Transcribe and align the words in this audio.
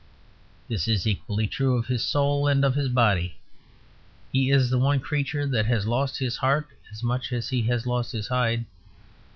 This 0.67 0.87
is 0.87 1.05
equally 1.05 1.45
true 1.45 1.77
of 1.77 1.85
his 1.85 2.03
soul 2.03 2.47
and 2.47 2.65
of 2.65 2.73
his 2.73 2.89
body; 2.89 3.37
he 4.31 4.49
is 4.49 4.71
the 4.71 4.79
one 4.79 4.99
creature 4.99 5.45
that 5.45 5.67
has 5.67 5.85
lost 5.85 6.17
his 6.17 6.37
heart 6.37 6.65
as 6.91 7.03
much 7.03 7.31
as 7.31 7.49
he 7.49 7.61
has 7.69 7.85
lost 7.85 8.11
his 8.11 8.29
hide. 8.29 8.65